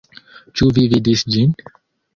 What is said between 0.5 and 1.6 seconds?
Ĉu vi vidis ĝin?